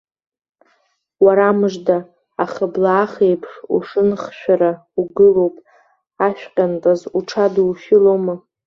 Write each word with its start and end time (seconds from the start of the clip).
Уарамыжда, 1.23 1.97
ахыблаах 2.43 3.13
еиԥш 3.27 3.51
ушынхшәара 3.75 4.71
угылоуп, 4.99 5.55
ашәҟьантаз 6.27 7.01
уҽадушьылома! 7.17 8.35